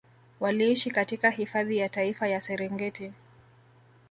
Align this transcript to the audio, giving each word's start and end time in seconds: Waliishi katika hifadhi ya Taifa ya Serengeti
Waliishi 0.39 0.91
katika 0.91 1.29
hifadhi 1.29 1.77
ya 1.77 1.89
Taifa 1.89 2.27
ya 2.27 2.41
Serengeti 2.41 3.11